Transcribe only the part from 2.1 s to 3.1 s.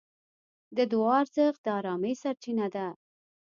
سرچینه ده.